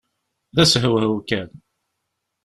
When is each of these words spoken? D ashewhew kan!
D 0.55 0.57
ashewhew 0.63 1.11
kan! 1.29 1.49